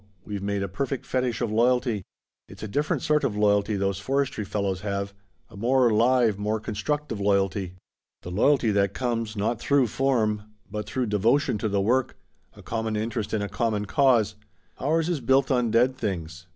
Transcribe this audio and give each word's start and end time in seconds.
We've 0.25 0.41
made 0.41 0.63
a 0.63 0.67
perfect 0.67 1.05
fetich 1.05 1.41
of 1.41 1.51
loyalty. 1.51 2.01
It's 2.47 2.63
a 2.63 2.67
different 2.67 3.03
sort 3.03 3.23
of 3.23 3.37
loyalty 3.37 3.75
those 3.75 3.99
forestry 3.99 4.43
fellows 4.43 4.81
have 4.81 5.13
a 5.47 5.55
more 5.55 5.93
live, 5.93 6.39
more 6.39 6.59
constructive 6.59 7.19
loyalty. 7.19 7.75
The 8.23 8.31
loyalty 8.31 8.71
that 8.71 8.95
comes, 8.95 9.35
not 9.37 9.59
through 9.59 9.85
form, 9.85 10.41
but 10.71 10.87
through 10.87 11.05
devotion 11.05 11.59
to 11.59 11.69
the 11.69 11.81
work 11.81 12.17
a 12.55 12.63
common 12.63 12.95
interest 12.95 13.31
in 13.31 13.43
a 13.43 13.47
common 13.47 13.85
cause. 13.85 14.33
Ours 14.79 15.07
is 15.07 15.21
built 15.21 15.51
on 15.51 15.69
dead 15.69 15.97
things. 15.99 16.47